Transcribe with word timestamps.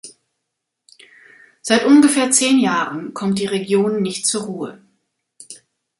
Seit 1.61 1.85
ungefähr 1.85 2.31
zehn 2.31 2.57
Jahren 2.57 3.13
kommt 3.13 3.37
die 3.37 3.45
Region 3.45 4.01
nicht 4.01 4.25
zur 4.25 4.45
Ruhe. 4.45 4.81